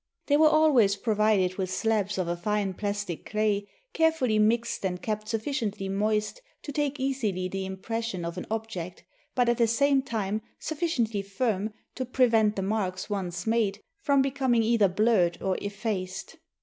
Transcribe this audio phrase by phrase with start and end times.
[0.25, 5.27] They were always provided with slabs of a fine plastic clay, carefully mixed and kept
[5.27, 9.03] sufiiciently moist to take easily the impression of an ob ject,
[9.35, 14.63] but at the same time sufficiently firm to prevent the marks once made from becoming
[14.63, 16.37] either blurred or effaced.